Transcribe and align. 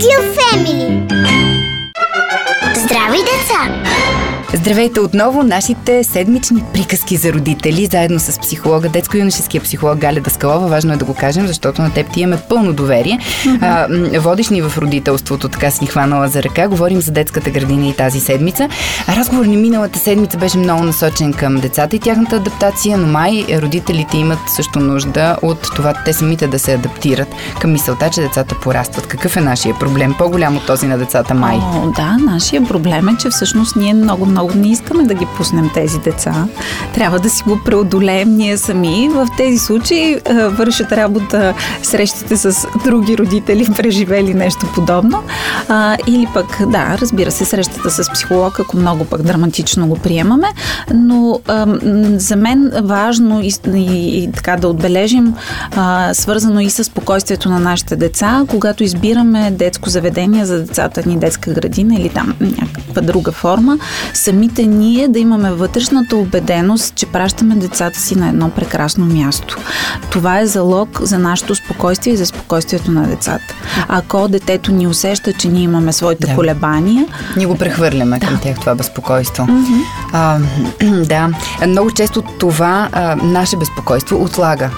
Радио 0.00 0.29
Здравейте 4.54 5.00
отново, 5.00 5.42
нашите 5.42 6.04
седмични 6.04 6.64
приказки 6.72 7.16
за 7.16 7.32
родители, 7.32 7.86
заедно 7.86 8.20
с 8.20 8.38
психолога, 8.40 8.88
детско-юношеския 8.88 9.60
психолог 9.62 9.98
Галя 9.98 10.20
Даскалова. 10.20 10.68
Важно 10.68 10.92
е 10.92 10.96
да 10.96 11.04
го 11.04 11.14
кажем, 11.14 11.46
защото 11.46 11.82
на 11.82 11.92
теб 11.92 12.12
ти 12.12 12.20
имаме 12.20 12.42
пълно 12.48 12.72
доверие. 12.72 13.18
Mm-hmm. 13.18 14.16
А, 14.16 14.20
водиш 14.20 14.48
ни 14.48 14.62
в 14.62 14.78
родителството, 14.78 15.48
така 15.48 15.70
си 15.70 15.86
хванала 15.86 16.28
за 16.28 16.42
ръка. 16.42 16.68
Говорим 16.68 17.00
за 17.00 17.10
детската 17.10 17.50
градина 17.50 17.86
и 17.86 17.94
тази 17.94 18.20
седмица. 18.20 18.68
А 19.06 19.16
разговор 19.16 19.44
ни 19.44 19.56
миналата 19.56 19.98
седмица 19.98 20.38
беше 20.38 20.58
много 20.58 20.82
насочен 20.82 21.32
към 21.32 21.56
децата 21.56 21.96
и 21.96 21.98
тяхната 21.98 22.36
адаптация, 22.36 22.98
но 22.98 23.06
май 23.06 23.44
родителите 23.62 24.16
имат 24.16 24.38
също 24.56 24.80
нужда 24.80 25.36
от 25.42 25.62
това 25.76 25.94
те 26.04 26.12
самите 26.12 26.46
да 26.46 26.58
се 26.58 26.74
адаптират 26.74 27.28
към 27.60 27.72
мисълта, 27.72 28.10
че 28.10 28.20
децата 28.20 28.54
порастват. 28.62 29.06
Какъв 29.06 29.36
е 29.36 29.40
нашия 29.40 29.78
проблем? 29.78 30.14
По-голям 30.18 30.56
от 30.56 30.66
този 30.66 30.86
на 30.86 30.98
децата 30.98 31.34
май. 31.34 31.56
О, 31.56 31.90
да, 31.96 32.16
нашия 32.32 32.64
проблем 32.64 33.08
е, 33.08 33.16
че 33.22 33.30
всъщност 33.30 33.76
ние 33.76 33.94
много, 33.94 34.26
много 34.26 34.39
много 34.40 34.58
не 34.58 34.68
искаме 34.68 35.04
да 35.04 35.14
ги 35.14 35.26
пуснем 35.36 35.70
тези 35.74 35.98
деца. 35.98 36.46
Трябва 36.94 37.18
да 37.18 37.30
си 37.30 37.42
го 37.46 37.60
преодолеем 37.64 38.36
ние 38.36 38.56
сами. 38.56 39.08
В 39.08 39.28
тези 39.36 39.58
случаи 39.58 40.16
вършат 40.50 40.92
работа 40.92 41.54
срещите 41.82 42.36
с 42.36 42.66
други 42.84 43.18
родители, 43.18 43.66
преживели 43.76 44.34
нещо 44.34 44.66
подобно. 44.74 45.22
Или 46.06 46.28
пък, 46.34 46.70
да, 46.70 46.98
разбира 47.00 47.30
се, 47.30 47.44
срещата 47.44 47.90
с 47.90 48.12
психолог, 48.12 48.60
ако 48.60 48.76
много 48.76 49.04
пък 49.04 49.22
драматично 49.22 49.86
го 49.86 49.96
приемаме. 49.96 50.48
Но 50.94 51.40
за 52.16 52.36
мен 52.36 52.72
важно 52.82 53.40
и, 53.42 53.52
и, 53.74 54.22
и 54.22 54.32
така 54.32 54.56
да 54.56 54.68
отбележим, 54.68 55.34
свързано 56.12 56.60
и 56.60 56.70
с 56.70 56.84
спокойствието 56.84 57.48
на 57.48 57.58
нашите 57.58 57.96
деца, 57.96 58.44
когато 58.48 58.84
избираме 58.84 59.50
детско 59.50 59.88
заведение 59.88 60.44
за 60.44 60.58
децата 60.58 61.02
ни, 61.06 61.16
детска 61.16 61.52
градина 61.52 61.94
или 61.94 62.08
там 62.08 62.34
някаква 62.40 63.02
друга 63.02 63.32
форма, 63.32 63.78
самите 64.30 64.66
ние 64.66 65.08
да 65.08 65.18
имаме 65.18 65.52
вътрешната 65.52 66.16
убеденост, 66.16 66.94
че 66.94 67.06
пращаме 67.06 67.54
децата 67.54 68.00
си 68.00 68.18
на 68.18 68.28
едно 68.28 68.50
прекрасно 68.50 69.06
място. 69.06 69.58
Това 70.10 70.40
е 70.40 70.46
залог 70.46 71.00
за 71.02 71.18
нашето 71.18 71.54
спокойствие 71.54 72.12
и 72.12 72.16
за 72.16 72.26
спокойствието 72.26 72.90
на 72.90 73.06
децата. 73.06 73.54
Ако 73.88 74.28
детето 74.28 74.72
ни 74.72 74.86
усеща, 74.86 75.32
че 75.32 75.48
ние 75.48 75.62
имаме 75.62 75.92
своите 75.92 76.26
да. 76.26 76.34
колебания. 76.34 77.06
Ние 77.36 77.46
го 77.46 77.58
прехвърляме 77.58 78.18
да. 78.18 78.26
към 78.26 78.38
тях 78.42 78.60
това 78.60 78.74
безпокойство. 78.74 79.46
Mm-hmm. 79.46 79.82
А, 80.12 80.38
да, 81.04 81.30
много 81.66 81.90
често 81.90 82.22
това 82.22 82.88
а, 82.92 83.16
наше 83.16 83.56
безпокойство 83.56 84.22
отлага 84.22 84.70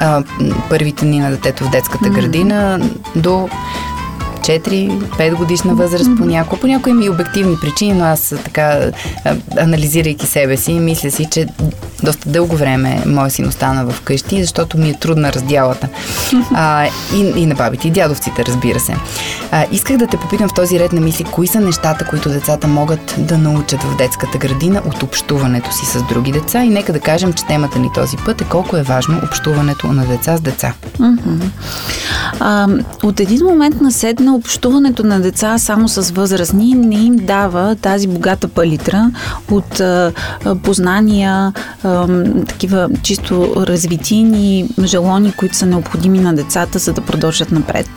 а, 0.00 0.22
първите 0.68 1.04
дни 1.04 1.18
на 1.18 1.30
детето 1.30 1.64
в 1.64 1.70
детската 1.70 2.04
mm-hmm. 2.04 2.14
градина 2.14 2.80
до 3.16 3.48
4-5 4.48 5.34
годишна 5.34 5.74
възраст 5.74 6.10
понякога. 6.18 6.60
Понякога 6.60 6.90
има 6.90 7.04
и 7.04 7.10
обективни 7.10 7.56
причини, 7.60 7.92
но 7.92 8.04
аз 8.04 8.34
така, 8.44 8.90
анализирайки 9.58 10.26
себе 10.26 10.56
си, 10.56 10.72
мисля 10.72 11.10
си, 11.10 11.26
че 11.30 11.46
доста 12.02 12.28
дълго 12.28 12.56
време 12.56 13.02
моя 13.06 13.30
син 13.30 13.48
остана 13.48 13.90
в 13.90 14.00
къщи, 14.00 14.40
защото 14.40 14.78
ми 14.78 14.90
е 14.90 14.94
трудна 14.94 15.32
раздялата. 15.32 15.88
А, 16.54 16.86
и, 17.14 17.32
и 17.36 17.46
на 17.46 17.54
бабите, 17.54 17.88
и 17.88 17.90
дядовците, 17.90 18.44
разбира 18.44 18.80
се. 18.80 18.96
А, 19.50 19.66
исках 19.72 19.96
да 19.96 20.06
те 20.06 20.16
попитам 20.16 20.48
в 20.48 20.54
този 20.54 20.78
ред 20.78 20.92
на 20.92 21.00
мисли, 21.00 21.24
кои 21.24 21.46
са 21.46 21.60
нещата, 21.60 22.04
които 22.04 22.28
децата 22.28 22.68
могат 22.68 23.14
да 23.18 23.38
научат 23.38 23.82
в 23.82 23.96
детската 23.96 24.38
градина 24.38 24.82
от 24.86 25.02
общуването 25.02 25.72
си 25.72 25.86
с 25.86 26.02
други 26.02 26.32
деца. 26.32 26.64
И 26.64 26.68
нека 26.68 26.92
да 26.92 27.00
кажем, 27.00 27.32
че 27.32 27.44
темата 27.44 27.78
ни 27.78 27.90
този 27.94 28.16
път 28.16 28.40
е 28.40 28.44
колко 28.44 28.76
е 28.76 28.82
важно 28.82 29.20
общуването 29.24 29.86
на 29.86 30.06
деца 30.06 30.36
с 30.36 30.40
деца. 30.40 30.74
А, 32.40 32.68
от 33.02 33.20
един 33.20 33.46
момент 33.46 33.80
на 33.80 33.92
седна 33.92 34.34
общуването 34.34 35.04
на 35.04 35.20
деца 35.20 35.58
само 35.58 35.88
с 35.88 36.10
възрастни 36.10 36.74
не 36.74 36.94
им 36.94 37.16
дава 37.16 37.76
тази 37.76 38.08
богата 38.08 38.48
палитра 38.48 39.10
от 39.50 39.80
а, 39.80 40.12
познания, 40.62 41.52
такива 42.48 42.88
чисто 43.02 43.54
развитини 43.56 44.68
желони, 44.84 45.32
които 45.32 45.56
са 45.56 45.66
необходими 45.66 46.18
на 46.18 46.34
децата, 46.34 46.78
за 46.78 46.92
да 46.92 47.00
продължат 47.00 47.52
напред. 47.52 47.88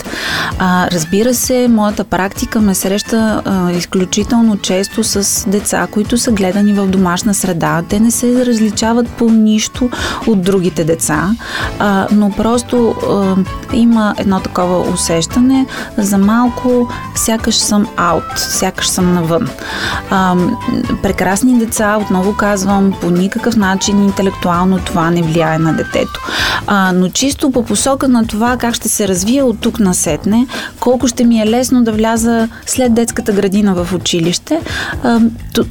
А, 0.59 0.89
разбира 0.91 1.33
се, 1.33 1.67
моята 1.67 2.03
практика 2.03 2.61
ме 2.61 2.75
среща 2.75 3.41
а, 3.45 3.71
изключително 3.71 4.57
често 4.57 5.03
с 5.03 5.49
деца, 5.49 5.87
които 5.91 6.17
са 6.17 6.31
гледани 6.31 6.73
в 6.73 6.87
домашна 6.87 7.33
среда. 7.33 7.83
Те 7.89 7.99
не 7.99 8.11
се 8.11 8.45
различават 8.45 9.09
по 9.09 9.29
нищо 9.29 9.89
от 10.27 10.41
другите 10.41 10.83
деца, 10.83 11.35
а, 11.79 12.07
но 12.11 12.31
просто 12.31 12.95
а, 13.09 13.35
има 13.73 14.15
едно 14.17 14.39
такова 14.39 14.79
усещане 14.79 15.65
за 15.97 16.17
малко, 16.17 16.89
сякаш 17.15 17.55
съм 17.55 17.87
аут, 17.97 18.37
сякаш 18.37 18.87
съм 18.87 19.13
навън. 19.13 19.49
А, 20.09 20.35
прекрасни 21.03 21.59
деца, 21.59 21.97
отново 22.01 22.35
казвам, 22.35 22.93
по 23.01 23.09
никакъв 23.09 23.55
начин 23.55 23.80
интелектуално 23.87 24.79
това 24.79 25.11
не 25.11 25.21
влияе 25.21 25.59
на 25.59 25.73
детето. 25.73 26.19
А, 26.67 26.91
но 26.95 27.09
чисто 27.09 27.51
по 27.51 27.65
посока 27.65 28.07
на 28.07 28.27
това 28.27 28.57
как 28.57 28.75
ще 28.75 28.89
се 28.89 29.07
развия 29.07 29.45
от 29.45 29.59
тук 29.59 29.79
насетне, 29.79 30.47
колко 30.79 31.07
ще 31.07 31.23
ми 31.23 31.41
е 31.41 31.45
лесно 31.45 31.83
да 31.83 31.91
вляза 31.91 32.49
след 32.65 32.93
детската 32.93 33.31
градина 33.31 33.73
в 33.73 33.93
училище, 33.93 34.59
а, 35.03 35.19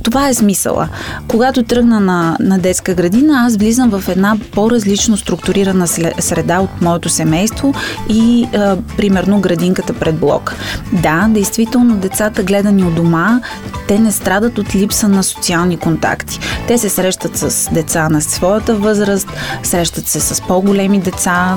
това 0.03 0.28
е 0.28 0.34
смисъла. 0.34 0.88
Когато 1.28 1.62
тръгна 1.62 2.00
на, 2.00 2.37
на 2.41 2.59
детска 2.59 2.94
градина, 2.94 3.44
аз 3.47 3.56
влизам 3.56 3.91
в 3.91 4.09
една 4.09 4.37
по-различно 4.53 5.16
структурирана 5.16 5.87
среда 6.19 6.60
от 6.60 6.82
моето 6.82 7.09
семейство 7.09 7.75
и 8.09 8.49
а, 8.54 8.76
примерно 8.97 9.41
градинката 9.41 9.93
пред 9.93 10.19
блок. 10.19 10.54
Да, 10.93 11.26
действително 11.31 11.97
децата 11.97 12.43
гледани 12.43 12.84
от 12.84 12.94
дома, 12.94 13.41
те 13.88 13.99
не 13.99 14.12
страдат 14.12 14.59
от 14.59 14.75
липса 14.75 15.09
на 15.09 15.22
социални 15.22 15.76
контакти. 15.76 16.38
Те 16.69 16.78
се 16.78 16.88
срещат 16.88 17.37
с 17.37 17.70
деца 17.72 18.00
на 18.09 18.21
своята 18.21 18.75
възраст, 18.75 19.28
срещат 19.62 20.09
се 20.09 20.21
с 20.21 20.41
по-големи 20.41 20.99
деца, 20.99 21.56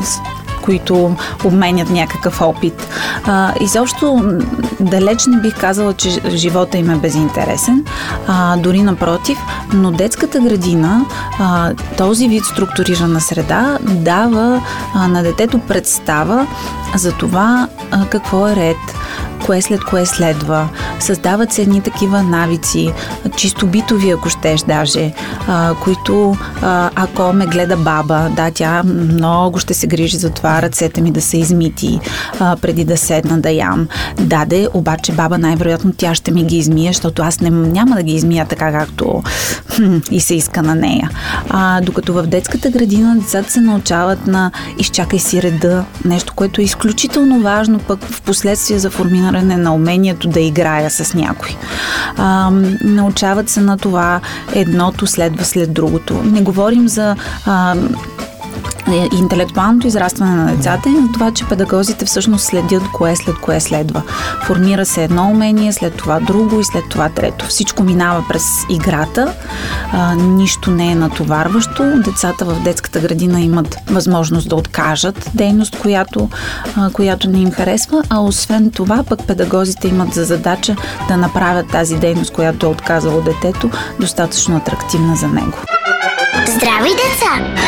които 0.64 1.16
обменят 1.44 1.90
някакъв 1.90 2.42
опит. 2.42 2.90
А, 3.26 3.54
изобщо 3.62 4.22
далеч 4.80 5.26
не 5.28 5.42
бих 5.42 5.60
казала, 5.60 5.94
че 5.94 6.10
живота 6.30 6.78
им 6.78 6.90
е 6.90 6.96
безинтересен, 6.96 7.86
а, 8.28 8.58
дори 8.58 8.82
напротив, 8.82 9.38
но 9.74 9.92
детската 9.92 10.40
градина, 10.40 11.06
а, 11.40 11.74
този 11.98 12.28
вид 12.28 12.46
структурирана 12.46 13.22
среда 13.22 13.78
дава 13.82 14.62
а, 14.96 15.08
на 15.08 15.24
детето 15.24 15.60
представа 15.60 16.48
за 16.96 17.12
това 17.12 17.68
а, 17.92 18.06
какво 18.06 18.48
е 18.48 18.56
ред, 18.56 18.78
кое 19.46 19.62
след 19.62 19.84
кое 19.84 20.06
следва. 20.06 20.70
Създават 21.00 21.52
се 21.52 21.62
едни 21.62 21.82
такива 21.82 22.24
навици, 22.24 22.94
чисто 23.38 23.68
битови, 23.68 24.12
ако 24.12 24.30
щеш 24.30 24.62
даже, 24.62 25.14
а, 25.48 25.74
които 25.84 26.38
а, 26.62 26.90
ако 26.96 27.34
ме 27.34 27.46
гледа 27.46 27.78
баба, 27.78 28.30
да, 28.36 28.52
тя 28.52 28.84
много 28.84 29.60
ще 29.60 29.74
се 29.74 29.88
грижи 29.88 30.18
за 30.18 30.30
това 30.30 30.62
ръцете 30.62 31.02
ми 31.02 31.12
да 31.12 31.22
са 31.22 31.38
измити 31.38 32.00
а, 32.40 32.56
преди 32.56 32.86
да 32.86 32.98
седна 32.98 33.40
да 33.40 33.50
ям. 33.50 33.88
Даде, 34.20 34.68
обаче 34.74 35.12
баба 35.12 35.38
най-вероятно 35.38 35.94
тя 35.98 36.16
ще 36.16 36.32
ми 36.32 36.44
ги 36.44 36.58
измие, 36.58 36.90
защото 36.90 37.22
аз 37.22 37.40
не, 37.40 37.50
няма 37.50 37.96
да 37.96 38.04
ги 38.04 38.14
измия 38.14 38.46
така 38.46 38.72
както 38.72 39.24
хм, 39.76 39.98
и 40.12 40.20
се 40.20 40.36
иска 40.36 40.62
на 40.62 40.76
нея. 40.76 41.10
А, 41.50 41.82
докато 41.82 42.14
в 42.14 42.24
детската 42.24 42.70
градина 42.70 43.16
децата 43.16 43.52
се 43.52 43.62
научават 43.62 44.28
на 44.28 44.52
изчакай 44.80 45.20
си 45.20 45.42
реда, 45.42 45.86
нещо, 46.06 46.34
което 46.36 46.62
е 46.62 46.64
изключително 46.64 47.40
важно 47.40 47.80
пък 47.80 48.06
в 48.06 48.22
последствие 48.22 48.80
за 48.80 48.90
формиране 48.90 49.33
на 49.42 49.74
умението 49.74 50.28
да 50.28 50.40
играя 50.40 50.90
с 50.90 51.14
някой. 51.14 51.56
А, 52.18 52.52
научават 52.82 53.50
се 53.50 53.62
на 53.62 53.78
това 53.78 54.20
едното 54.56 55.08
следва 55.08 55.46
след 55.46 55.74
другото. 55.74 56.24
Не 56.24 56.42
говорим 56.42 56.88
за 56.88 57.16
а, 57.46 57.76
интелектуалното 59.14 59.88
израстване 59.88 60.36
на 60.36 60.56
децата 60.56 60.90
и 60.90 60.92
на 60.92 61.12
това, 61.12 61.32
че 61.32 61.46
педагозите 61.46 62.06
всъщност 62.06 62.46
следят 62.46 62.84
кое 62.94 63.16
след 63.16 63.36
кое 63.36 63.60
следва. 63.60 64.02
Формира 64.46 64.86
се 64.86 65.04
едно 65.04 65.30
умение, 65.30 65.74
след 65.74 65.96
това 65.96 66.20
друго 66.20 66.60
и 66.60 66.64
след 66.64 66.90
това 66.90 67.10
трето. 67.10 67.46
Всичко 67.46 67.84
минава 67.84 68.24
през 68.30 68.44
играта, 68.70 69.34
а, 69.92 70.16
нищо 70.16 70.72
не 70.72 70.92
е 70.92 70.96
натоварващо. 70.96 72.02
Децата 72.02 72.46
в 72.46 72.64
детската 72.64 73.00
градина 73.00 73.42
имат 73.42 73.78
възможност 73.88 74.50
да 74.50 74.56
откажат 74.56 75.30
дейност, 75.34 75.80
която, 75.80 76.30
а, 76.76 76.90
която 76.90 77.30
не 77.30 77.40
им 77.40 77.52
харесва, 77.52 78.04
а 78.10 78.20
освен 78.20 78.72
това 78.72 79.04
пък 79.04 79.28
педагозите 79.28 79.88
имат 79.88 80.14
за 80.14 80.26
задача 80.26 80.76
да 81.08 81.18
направят 81.18 81.68
тази 81.68 81.96
дейност, 81.96 82.34
която 82.34 82.66
е 82.66 82.70
отказало 82.70 83.22
детето, 83.22 83.70
достатъчно 84.00 84.58
атрактивна 84.58 85.16
за 85.16 85.28
него. 85.28 85.58
Здрави 86.48 86.90
деца! 86.90 87.64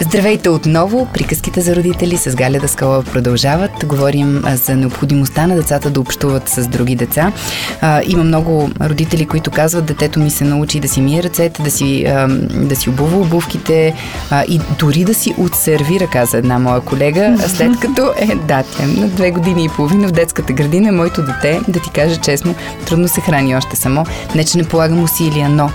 Здравейте 0.00 0.48
отново! 0.48 1.08
Приказките 1.12 1.60
за 1.60 1.76
родители 1.76 2.16
с 2.16 2.34
Галя 2.34 2.58
Даскала 2.58 3.02
продължават. 3.02 3.70
Говорим 3.86 4.42
за 4.54 4.76
необходимостта 4.76 5.46
на 5.46 5.54
децата 5.54 5.90
да 5.90 6.00
общуват 6.00 6.48
с 6.48 6.66
други 6.66 6.96
деца. 6.96 7.32
А, 7.80 8.02
има 8.06 8.24
много 8.24 8.70
родители, 8.80 9.26
които 9.26 9.50
казват, 9.50 9.84
детето 9.84 10.20
ми 10.20 10.30
се 10.30 10.44
научи 10.44 10.80
да 10.80 10.88
си 10.88 11.00
мие 11.00 11.22
ръцете, 11.22 11.62
да 11.62 11.70
си, 11.70 12.04
а, 12.04 12.28
да 12.54 12.76
си 12.76 12.90
обува 12.90 13.16
обувките 13.16 13.94
а, 14.30 14.44
и 14.48 14.60
дори 14.78 15.04
да 15.04 15.14
си 15.14 15.34
отсервира, 15.38 16.06
каза 16.06 16.38
една 16.38 16.58
моя 16.58 16.80
колега, 16.80 17.36
след 17.48 17.80
като 17.80 18.12
е, 18.18 18.26
да, 18.26 18.62
тя 18.62 18.86
на 18.86 19.08
две 19.08 19.30
години 19.30 19.64
и 19.64 19.68
половина 19.68 20.08
в 20.08 20.12
детската 20.12 20.52
градина, 20.52 20.92
моето 20.92 21.22
дете, 21.22 21.60
да 21.68 21.80
ти 21.80 21.90
кажа 21.90 22.16
честно, 22.16 22.54
трудно 22.86 23.08
се 23.08 23.20
храни 23.20 23.56
още 23.56 23.76
само. 23.76 24.04
Не, 24.34 24.44
че 24.44 24.58
не 24.58 24.64
полагам 24.64 25.02
усилия, 25.02 25.48
но 25.48 25.70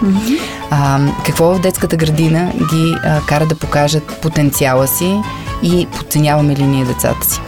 а, 0.71 0.99
какво 1.25 1.53
в 1.53 1.59
детската 1.59 1.97
градина 1.97 2.51
ги 2.69 2.95
а, 3.03 3.21
кара 3.27 3.45
да 3.45 3.55
покажат 3.55 4.03
потенциала 4.21 4.87
си 4.87 5.21
и 5.63 5.87
подценяваме 5.97 6.55
ли 6.55 6.63
ние 6.63 6.85
децата 6.85 7.29
си? 7.29 7.41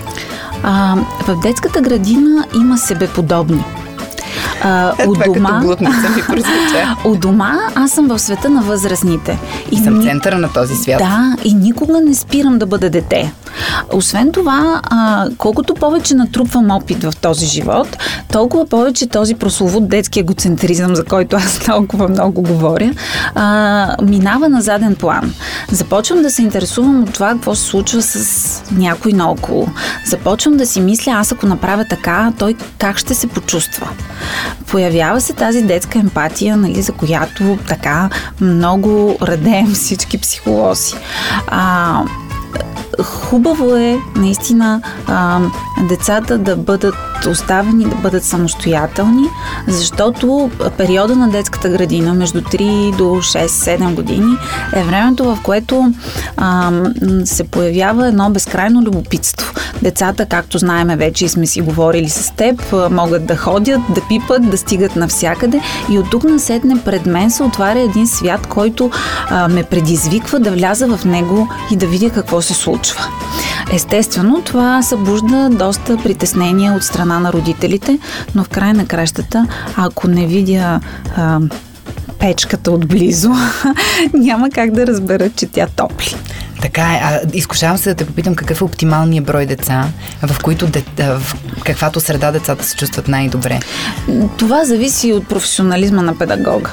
А, 0.64 0.96
в 1.28 1.40
детската 1.40 1.82
градина 1.82 2.46
има 2.56 2.78
себеподобни. 2.78 3.64
А, 4.64 4.94
е, 5.04 5.08
у 5.08 5.14
дома, 5.14 5.60
ми 5.60 5.76
у 7.06 7.16
дома 7.16 7.60
аз 7.76 7.92
съм 7.92 8.08
в 8.08 8.20
света 8.20 8.50
на 8.50 8.62
възрастните. 8.62 9.40
И 9.72 9.78
съм 9.78 9.98
ни... 9.98 10.06
центъра 10.06 10.38
на 10.38 10.54
този 10.54 10.76
свят. 10.76 11.00
Да, 11.00 11.36
и 11.44 11.54
никога 11.54 12.02
не 12.02 12.16
спирам 12.16 12.60
да 12.60 12.66
бъда 12.66 12.90
дете. 12.90 13.34
Освен 13.94 14.32
това, 14.32 14.82
а, 14.84 15.28
колкото 15.38 15.74
повече 15.74 16.14
натрупвам 16.14 16.72
опит 16.72 17.04
в 17.04 17.14
този 17.22 17.46
живот, 17.46 17.98
толкова 18.32 18.66
повече 18.66 19.08
този 19.08 19.36
прословут 19.36 19.90
детски 19.90 20.20
егоцентризъм, 20.20 20.96
за 20.96 21.04
който 21.04 21.36
аз 21.36 21.60
толкова 21.60 22.08
много 22.08 22.42
говоря, 22.42 22.92
а, 23.36 23.96
минава 24.02 24.50
на 24.50 24.62
заден 24.62 24.96
план. 24.96 25.34
Започвам 25.72 26.22
да 26.22 26.30
се 26.32 26.42
интересувам 26.42 27.04
от 27.04 27.14
това, 27.14 27.30
какво 27.30 27.56
се 27.56 27.64
случва 27.64 28.02
с 28.02 28.64
някой 28.72 29.14
наоколо. 29.14 29.68
Започвам 30.06 30.58
да 30.58 30.66
си 30.66 30.82
мисля, 30.82 31.12
аз 31.12 31.32
ако 31.32 31.46
направя 31.46 31.86
така, 31.90 32.34
той 32.40 32.56
как 32.78 32.98
ще 32.98 33.14
се 33.14 33.28
почувства. 33.28 33.90
Появява 34.68 35.22
се 35.22 35.34
тази 35.34 35.62
детска 35.62 36.00
емпатия, 36.00 36.58
нали, 36.58 36.82
за 36.82 36.92
която 36.92 37.58
така 37.68 38.10
много 38.42 39.18
радеем 39.22 39.74
всички 39.74 40.18
психолози. 40.18 40.94
А, 41.48 42.02
хубаво 43.02 43.76
е 43.76 43.98
наистина 44.16 44.82
а, 45.08 45.40
децата 45.90 46.38
да 46.38 46.56
бъдат 46.56 46.96
оставени 47.30 47.86
да 47.86 47.96
бъдат 47.96 48.24
самостоятелни, 48.24 49.28
защото 49.68 50.52
периода 50.78 51.16
на 51.16 51.30
детската 51.30 51.70
градина 51.70 52.14
между 52.14 52.42
3 52.42 52.98
до 52.98 53.04
6-7 53.04 53.94
години 53.94 54.36
е 54.76 54.84
времето, 54.84 55.24
в 55.24 55.40
което 55.44 55.94
а, 56.38 56.72
се 57.26 57.44
появява 57.44 58.08
едно 58.08 58.30
безкрайно 58.30 58.82
любопитство. 58.82 59.54
Децата, 59.82 60.26
както 60.26 60.58
знаеме 60.58 60.96
вече 60.96 61.26
и 61.26 61.30
сме 61.30 61.46
си 61.46 61.62
говорили 61.62 62.10
с 62.10 62.34
теб, 62.36 62.62
могат 62.92 63.26
да 63.26 63.38
ходят, 63.38 63.82
да 63.90 64.02
пипат, 64.02 64.50
да 64.50 64.58
стигат 64.58 64.96
навсякъде 64.96 65.62
и 65.90 66.00
от 66.00 66.10
тук 66.10 66.24
насетне 66.24 66.82
пред 66.86 67.06
мен 67.06 67.32
се 67.32 67.44
отваря 67.44 67.80
един 67.80 68.08
свят, 68.08 68.48
който 68.48 68.92
а, 69.30 69.48
ме 69.48 69.64
предизвиква 69.64 70.40
да 70.40 70.52
вляза 70.52 70.98
в 70.98 71.06
него 71.06 71.48
и 71.72 71.76
да 71.76 71.88
видя 71.88 72.10
какво 72.10 72.42
се 72.42 72.54
случва. 72.54 73.08
Естествено, 73.72 74.42
това 74.42 74.82
събужда 74.82 75.50
доста 75.50 75.98
притеснения 75.98 76.74
от 76.74 76.84
страна 76.84 77.20
на 77.20 77.34
родителите, 77.34 78.00
но 78.36 78.44
в 78.44 78.50
край 78.50 78.74
на 78.74 78.86
кращата, 78.86 79.48
ако 79.76 80.08
не 80.08 80.28
видя 80.28 80.80
а, 81.18 81.40
печката 82.20 82.72
отблизо, 82.72 83.32
няма 84.14 84.50
как 84.50 84.72
да 84.72 84.88
разбера, 84.88 85.30
че 85.30 85.46
тя 85.46 85.68
топли. 85.68 86.16
Така 86.62 86.82
е. 86.82 87.00
А, 87.04 87.22
изкушавам 87.34 87.78
се 87.78 87.90
да 87.90 87.96
те 87.96 88.06
попитам 88.06 88.36
какъв 88.36 88.62
е 88.62 88.64
оптималният 88.64 89.26
брой 89.26 89.46
деца, 89.46 89.88
в 90.22 90.44
които 90.44 90.68
де, 90.68 90.84
в 90.98 91.36
каквато 91.64 92.00
среда 92.00 92.32
децата 92.32 92.64
се 92.66 92.76
чувстват 92.76 93.08
най-добре. 93.08 93.60
Това 94.38 94.66
зависи 94.66 95.14
от 95.14 95.28
професионализма 95.28 96.02
на 96.02 96.18
педагога. 96.18 96.72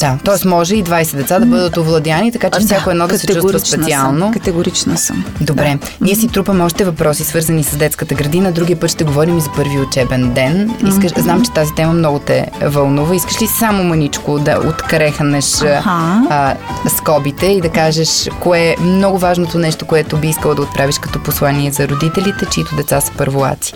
Да, 0.00 0.18
т.е. 0.24 0.48
може 0.48 0.76
и 0.76 0.84
20 0.84 1.16
деца 1.16 1.38
да 1.38 1.46
бъдат 1.46 1.76
овладяни, 1.76 2.32
така 2.32 2.50
че 2.50 2.60
да, 2.60 2.66
всяко 2.66 2.90
едно 2.90 3.06
да 3.06 3.18
се 3.18 3.26
чувства 3.26 3.60
специално. 3.60 4.20
Съм, 4.20 4.32
категорична 4.32 4.96
съм. 4.96 5.24
Добре. 5.40 5.78
Да. 5.82 5.88
Ние 6.00 6.14
си 6.14 6.28
трупаме 6.28 6.64
още 6.64 6.84
въпроси, 6.84 7.24
свързани 7.24 7.64
с 7.64 7.76
детската 7.76 8.14
градина. 8.14 8.52
Другия 8.52 8.80
път 8.80 8.90
ще 8.90 9.04
говорим 9.04 9.38
и 9.38 9.40
за 9.40 9.50
първи 9.56 9.80
учебен 9.80 10.32
ден. 10.32 10.74
Искаш, 10.88 11.12
mm-hmm. 11.12 11.20
Знам, 11.20 11.44
че 11.44 11.52
тази 11.52 11.74
тема 11.74 11.92
много 11.92 12.18
те 12.18 12.46
вълнува. 12.62 13.14
Искаш 13.14 13.42
ли 13.42 13.46
само 13.46 13.84
маничко 13.84 14.38
да 14.38 14.58
открехнеш 14.68 15.62
а, 15.62 16.54
скобите 16.96 17.46
и 17.46 17.60
да 17.60 17.68
кажеш 17.68 18.28
кое 18.40 18.60
е 18.60 18.82
много 18.82 19.18
важното 19.18 19.58
нещо, 19.58 19.86
което 19.86 20.16
би 20.16 20.28
искала 20.28 20.54
да 20.54 20.62
отправиш 20.62 20.98
като 20.98 21.22
послание 21.22 21.70
за 21.70 21.88
родителите, 21.88 22.46
чието 22.50 22.76
деца 22.76 23.00
са 23.00 23.12
първолаци? 23.12 23.72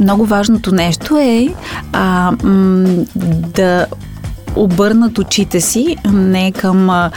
Много 0.00 0.26
важното 0.26 0.74
нещо 0.74 1.18
е 1.18 1.48
а, 1.92 2.32
м- 2.42 3.04
да 3.54 3.86
обърнат 4.56 5.18
очите 5.18 5.60
си 5.60 5.96
не 6.12 6.52
към 6.52 6.90
а, 6.90 7.10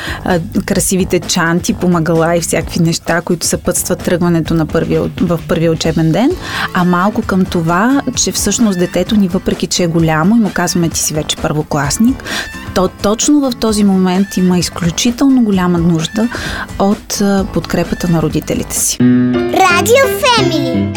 красивите 0.65 1.19
чанти, 1.19 1.73
помагала 1.73 2.37
и 2.37 2.41
всякакви 2.41 2.79
неща, 2.79 3.21
които 3.21 3.45
съпътстват 3.45 4.03
тръгването 4.03 4.53
на 4.53 4.65
първия, 4.65 5.01
в 5.21 5.39
първия 5.47 5.71
учебен 5.71 6.11
ден, 6.11 6.31
а 6.73 6.83
малко 6.83 7.21
към 7.21 7.45
това, 7.45 8.01
че 8.15 8.31
всъщност 8.31 8.79
детето 8.79 9.15
ни, 9.15 9.27
въпреки 9.27 9.67
че 9.67 9.83
е 9.83 9.87
голямо 9.87 10.35
и 10.35 10.39
му 10.39 10.51
казваме 10.53 10.89
ти 10.89 10.99
си 10.99 11.13
вече 11.13 11.37
първокласник, 11.37 12.23
то 12.75 12.87
точно 12.87 13.39
в 13.39 13.55
този 13.59 13.83
момент 13.83 14.27
има 14.37 14.57
изключително 14.57 15.43
голяма 15.43 15.77
нужда 15.77 16.29
от 16.79 17.21
подкрепата 17.53 18.07
на 18.07 18.21
родителите 18.21 18.75
си. 18.75 18.97
Радио 19.53 20.05
Фемили 20.19 20.93